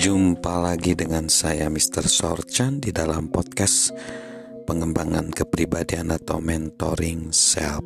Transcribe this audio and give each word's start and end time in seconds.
Jumpa 0.00 0.64
lagi 0.64 0.96
dengan 0.96 1.28
saya 1.28 1.68
Mr. 1.68 2.08
Sorchan 2.08 2.80
di 2.80 2.88
dalam 2.88 3.28
podcast 3.28 3.92
pengembangan 4.64 5.28
kepribadian 5.28 6.08
atau 6.08 6.40
mentoring 6.40 7.28
self 7.36 7.84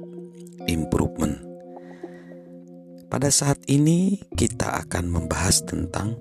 improvement. 0.71 1.35
Pada 3.11 3.35
saat 3.35 3.59
ini 3.67 4.23
kita 4.31 4.87
akan 4.87 5.11
membahas 5.11 5.67
tentang 5.67 6.15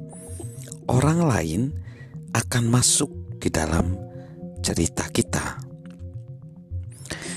orang 0.90 1.30
lain 1.30 1.62
akan 2.34 2.74
masuk 2.74 3.14
di 3.38 3.54
dalam 3.54 3.94
cerita 4.66 5.06
kita. 5.14 5.62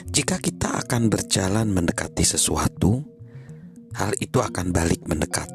Jika 0.08 0.40
kita 0.40 0.80
akan 0.80 1.12
berjalan 1.12 1.76
mendekati 1.76 2.24
sesuatu, 2.24 3.04
hal 4.00 4.16
itu 4.16 4.40
akan 4.40 4.72
balik 4.72 5.04
mendekat. 5.04 5.52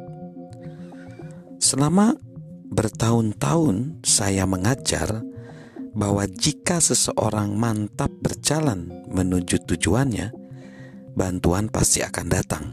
Selama 1.57 2.29
Bertahun-tahun 2.71 3.99
saya 3.99 4.47
mengajar 4.47 5.19
bahwa 5.91 6.23
jika 6.23 6.79
seseorang 6.79 7.51
mantap 7.51 8.07
berjalan 8.23 8.87
menuju 9.11 9.67
tujuannya, 9.67 10.31
bantuan 11.11 11.67
pasti 11.67 11.99
akan 11.99 12.27
datang. 12.31 12.65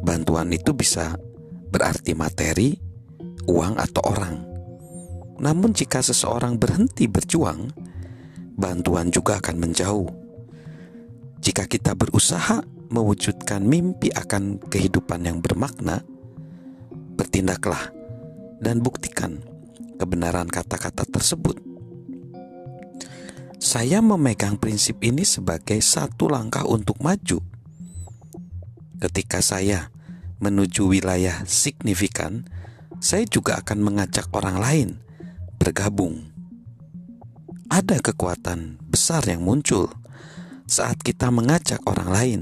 Bantuan 0.00 0.48
itu 0.56 0.72
bisa 0.72 1.20
berarti 1.68 2.16
materi, 2.16 2.72
uang, 3.44 3.76
atau 3.76 4.02
orang. 4.08 4.34
Namun, 5.36 5.76
jika 5.76 6.00
seseorang 6.00 6.56
berhenti 6.56 7.04
berjuang, 7.12 7.68
bantuan 8.56 9.12
juga 9.12 9.36
akan 9.36 9.56
menjauh. 9.60 10.08
Jika 11.44 11.68
kita 11.68 11.92
berusaha 11.92 12.64
mewujudkan 12.88 13.68
mimpi 13.68 14.08
akan 14.16 14.64
kehidupan 14.64 15.28
yang 15.28 15.44
bermakna, 15.44 16.00
bertindaklah 17.20 18.01
dan 18.62 18.78
buktikan 18.78 19.42
kebenaran 19.98 20.46
kata-kata 20.46 21.02
tersebut. 21.10 21.58
Saya 23.58 24.02
memegang 24.02 24.58
prinsip 24.58 25.02
ini 25.02 25.26
sebagai 25.26 25.78
satu 25.82 26.30
langkah 26.30 26.66
untuk 26.66 26.98
maju. 27.02 27.42
Ketika 28.98 29.42
saya 29.42 29.90
menuju 30.42 30.90
wilayah 30.90 31.42
signifikan, 31.46 32.46
saya 32.98 33.26
juga 33.26 33.58
akan 33.62 33.78
mengajak 33.82 34.30
orang 34.34 34.58
lain 34.58 34.88
bergabung. 35.58 36.30
Ada 37.70 38.02
kekuatan 38.02 38.82
besar 38.90 39.26
yang 39.30 39.46
muncul 39.46 39.90
saat 40.66 40.98
kita 40.98 41.30
mengajak 41.30 41.78
orang 41.86 42.10
lain. 42.10 42.40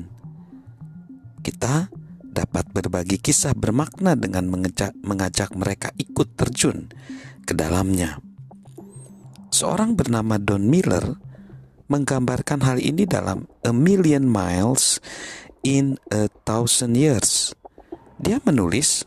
Kita 1.45 1.93
dapat 2.31 2.71
berbagi 2.71 3.19
kisah 3.19 3.53
bermakna 3.53 4.15
dengan 4.15 4.47
mengejak, 4.47 4.95
mengajak 5.03 5.51
mereka 5.59 5.91
ikut 5.99 6.39
terjun 6.39 6.89
ke 7.45 7.53
dalamnya. 7.53 8.23
Seorang 9.51 9.99
bernama 9.99 10.39
Don 10.39 10.71
Miller 10.71 11.19
menggambarkan 11.91 12.63
hal 12.63 12.79
ini 12.79 13.03
dalam 13.03 13.51
A 13.67 13.75
Million 13.75 14.23
Miles 14.23 15.03
in 15.67 15.99
a 16.15 16.31
Thousand 16.47 16.95
Years. 16.95 17.51
Dia 18.23 18.39
menulis, 18.47 19.03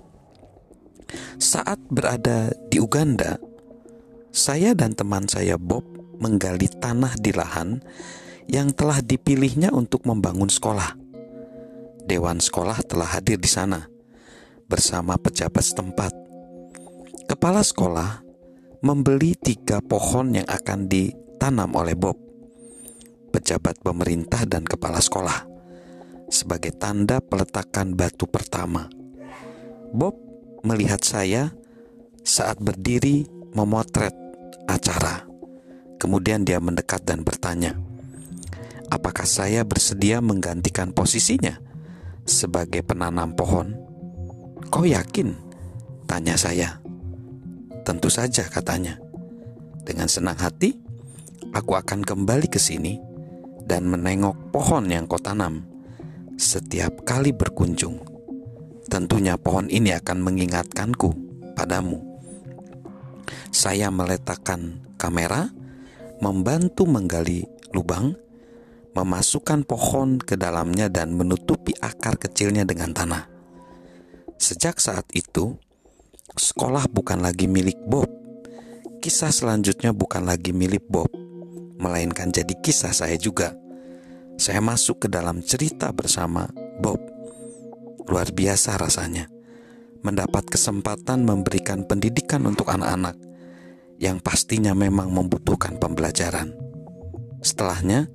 saat 1.39 1.79
berada 1.87 2.51
di 2.67 2.83
Uganda, 2.83 3.39
saya 4.33 4.75
dan 4.75 4.97
teman 4.97 5.29
saya 5.31 5.55
Bob 5.55 5.85
menggali 6.19 6.67
tanah 6.67 7.15
di 7.15 7.31
lahan 7.31 7.79
yang 8.49 8.73
telah 8.75 8.99
dipilihnya 8.99 9.71
untuk 9.71 10.03
membangun 10.03 10.51
sekolah. 10.51 11.02
Dewan 12.03 12.43
sekolah 12.43 12.83
telah 12.83 13.15
hadir 13.15 13.39
di 13.39 13.47
sana 13.47 13.87
bersama 14.67 15.15
pejabat 15.15 15.63
setempat. 15.63 16.11
Kepala 17.31 17.63
sekolah 17.63 18.19
membeli 18.83 19.39
tiga 19.39 19.79
pohon 19.79 20.35
yang 20.35 20.43
akan 20.43 20.91
ditanam 20.91 21.71
oleh 21.79 21.95
Bob, 21.95 22.19
pejabat 23.31 23.79
pemerintah 23.79 24.43
dan 24.43 24.67
kepala 24.67 24.99
sekolah, 24.99 25.47
sebagai 26.27 26.75
tanda 26.75 27.23
peletakan 27.23 27.95
batu 27.95 28.27
pertama. 28.27 28.91
Bob 29.95 30.19
melihat 30.67 30.99
saya 30.99 31.55
saat 32.27 32.59
berdiri 32.59 33.23
memotret 33.55 34.15
acara. 34.67 35.23
Kemudian 35.95 36.43
dia 36.43 36.59
mendekat 36.59 37.07
dan 37.07 37.23
bertanya, 37.23 37.79
"Apakah 38.91 39.23
saya 39.23 39.63
bersedia 39.63 40.19
menggantikan 40.19 40.91
posisinya?" 40.91 41.72
Sebagai 42.23 42.83
penanam 42.83 43.35
pohon? 43.35 43.75
Kau 44.71 44.87
yakin? 44.87 45.35
Tanya 46.07 46.35
saya. 46.35 46.79
Tentu 47.83 48.07
saja 48.07 48.47
katanya. 48.47 48.99
Dengan 49.83 50.07
senang 50.07 50.39
hati, 50.39 50.79
aku 51.51 51.75
akan 51.75 52.03
kembali 52.03 52.47
ke 52.47 52.59
sini 52.59 52.95
dan 53.67 53.87
menengok 53.87 54.51
pohon 54.55 54.87
yang 54.87 55.07
kau 55.07 55.19
tanam 55.19 55.63
setiap 56.39 57.03
kali 57.03 57.35
berkunjung. 57.35 57.99
Tentunya 58.87 59.39
pohon 59.39 59.71
ini 59.71 59.95
akan 59.95 60.19
mengingatkanku 60.23 61.09
padamu. 61.55 61.99
Saya 63.53 63.87
meletakkan 63.93 64.83
kamera, 64.99 65.47
membantu 66.19 66.83
menggali 66.89 67.47
lubang, 67.71 68.15
memasukkan 68.93 69.65
pohon 69.65 70.21
ke 70.21 70.37
dalamnya 70.37 70.89
dan 70.89 71.17
menutupi 71.17 71.73
akar 71.81 72.17
kecilnya 72.17 72.65
dengan 72.65 72.93
tanah. 72.93 73.23
Sejak 74.37 74.77
saat 74.77 75.09
itu, 75.17 75.57
sekolah 76.37 76.89
bukan 76.89 77.21
lagi 77.21 77.49
milik 77.49 77.77
Bob. 77.85 78.09
Kisah 79.03 79.33
selanjutnya 79.33 79.91
bukan 79.91 80.23
lagi 80.23 80.55
milik 80.55 80.87
Bob, 80.87 81.11
melainkan 81.81 82.31
jadi 82.31 82.53
kisah 82.61 82.95
saya 82.95 83.19
juga. 83.19 83.57
Saya 84.39 84.63
masuk 84.63 85.05
ke 85.05 85.07
dalam 85.11 85.43
cerita 85.43 85.91
bersama 85.91 86.49
Bob. 86.81 87.01
Luar 88.07 88.31
biasa 88.31 88.75
rasanya 88.79 89.33
mendapat 90.03 90.43
kesempatan 90.51 91.23
memberikan 91.23 91.87
pendidikan 91.87 92.43
untuk 92.43 92.67
anak-anak 92.67 93.15
yang 93.97 94.19
pastinya 94.19 94.75
memang 94.75 95.07
membutuhkan 95.09 95.79
pembelajaran. 95.79 96.51
Setelahnya, 97.39 98.11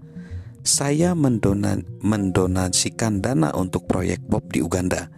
saya 0.68 1.16
mendona 1.16 1.80
mendonasikan 2.04 3.24
dana 3.24 3.56
untuk 3.56 3.88
proyek 3.88 4.20
Bob 4.28 4.52
di 4.52 4.60
Uganda. 4.60 5.08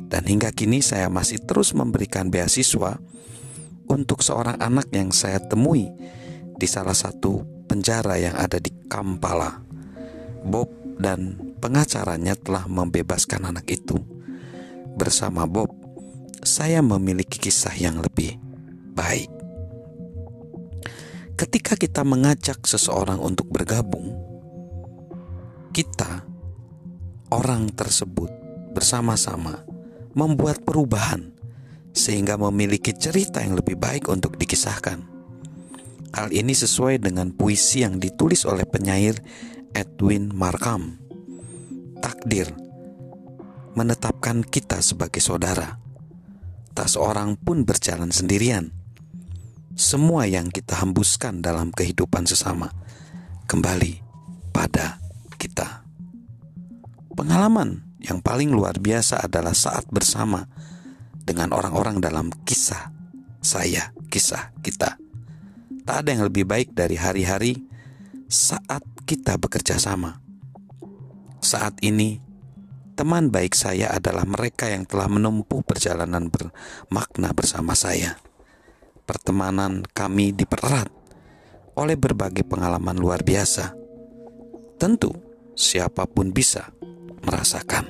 Dan 0.00 0.24
hingga 0.24 0.50
kini 0.56 0.80
saya 0.80 1.12
masih 1.12 1.44
terus 1.44 1.76
memberikan 1.76 2.32
beasiswa 2.32 2.96
untuk 3.92 4.24
seorang 4.24 4.56
anak 4.56 4.88
yang 4.90 5.12
saya 5.12 5.36
temui 5.38 5.92
di 6.56 6.64
salah 6.64 6.96
satu 6.96 7.44
penjara 7.68 8.16
yang 8.16 8.34
ada 8.40 8.56
di 8.56 8.72
Kampala. 8.88 9.60
Bob 10.42 10.72
dan 10.96 11.36
pengacaranya 11.60 12.34
telah 12.40 12.64
membebaskan 12.64 13.52
anak 13.52 13.68
itu. 13.68 14.00
Bersama 14.96 15.44
Bob, 15.44 15.70
saya 16.40 16.80
memiliki 16.80 17.36
kisah 17.36 17.76
yang 17.76 18.00
lebih 18.00 18.40
baik. 18.96 19.28
Ketika 21.36 21.76
kita 21.76 22.02
mengajak 22.02 22.64
seseorang 22.64 23.20
untuk 23.20 23.48
bergabung, 23.48 24.19
kita, 25.70 26.26
orang 27.30 27.70
tersebut, 27.70 28.30
bersama-sama 28.74 29.62
membuat 30.14 30.62
perubahan 30.66 31.30
sehingga 31.90 32.38
memiliki 32.38 32.94
cerita 32.94 33.42
yang 33.42 33.58
lebih 33.58 33.78
baik 33.78 34.06
untuk 34.10 34.38
dikisahkan. 34.38 35.02
Hal 36.10 36.34
ini 36.34 36.54
sesuai 36.54 36.98
dengan 36.98 37.30
puisi 37.30 37.86
yang 37.86 38.02
ditulis 38.02 38.42
oleh 38.42 38.66
penyair 38.66 39.18
Edwin 39.74 40.34
Markham. 40.34 40.98
Takdir 42.02 42.50
menetapkan 43.78 44.42
kita 44.42 44.82
sebagai 44.82 45.22
saudara. 45.22 45.78
Tak 46.74 46.90
seorang 46.90 47.38
pun 47.38 47.62
berjalan 47.62 48.10
sendirian. 48.10 48.74
Semua 49.78 50.26
yang 50.26 50.50
kita 50.50 50.82
hembuskan 50.82 51.40
dalam 51.40 51.70
kehidupan 51.70 52.26
sesama 52.26 52.74
kembali 53.46 54.02
pada 54.50 54.99
kita. 55.40 55.88
Pengalaman 57.16 57.96
yang 58.04 58.20
paling 58.20 58.52
luar 58.52 58.76
biasa 58.76 59.24
adalah 59.24 59.56
saat 59.56 59.88
bersama 59.88 60.44
dengan 61.24 61.56
orang-orang 61.56 62.04
dalam 62.04 62.28
kisah 62.44 62.92
saya, 63.40 63.96
kisah 64.12 64.52
kita. 64.60 65.00
Tak 65.88 65.96
ada 66.04 66.08
yang 66.12 66.28
lebih 66.28 66.44
baik 66.44 66.76
dari 66.76 67.00
hari-hari 67.00 67.56
saat 68.28 68.84
kita 69.08 69.40
bekerja 69.40 69.80
sama. 69.80 70.20
Saat 71.40 71.80
ini, 71.80 72.20
teman 72.94 73.32
baik 73.32 73.56
saya 73.56 73.96
adalah 73.96 74.28
mereka 74.28 74.68
yang 74.68 74.84
telah 74.84 75.08
menempuh 75.08 75.64
perjalanan 75.64 76.28
bermakna 76.28 77.32
bersama 77.32 77.72
saya. 77.72 78.20
Pertemanan 79.08 79.82
kami 79.90 80.30
dipererat 80.36 80.92
oleh 81.74 81.96
berbagai 81.96 82.44
pengalaman 82.44 82.94
luar 82.94 83.24
biasa. 83.24 83.74
Tentu, 84.76 85.10
siapa 85.54 86.06
pun 86.08 86.32
bisa 86.34 86.72
merasakan. 87.24 87.86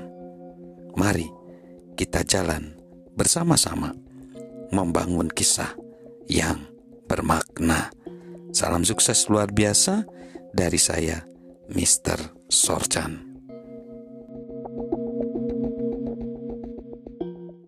Mari 0.99 1.29
kita 1.95 2.27
jalan 2.27 2.75
bersama-sama 3.15 3.95
membangun 4.75 5.31
kisah 5.31 5.75
yang 6.27 6.62
bermakna. 7.07 7.91
Salam 8.51 8.83
sukses 8.83 9.31
luar 9.31 9.55
biasa 9.55 10.07
dari 10.51 10.79
saya, 10.79 11.23
Mr. 11.71 12.35
Sorchan. 12.51 13.30